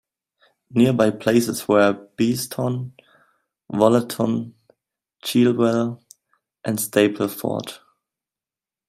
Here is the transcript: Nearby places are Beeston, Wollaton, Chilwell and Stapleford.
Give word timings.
Nearby 0.73 1.11
places 1.11 1.63
are 1.69 1.93
Beeston, 1.93 2.93
Wollaton, 3.71 4.53
Chilwell 5.23 6.01
and 6.65 6.79
Stapleford. 6.79 7.77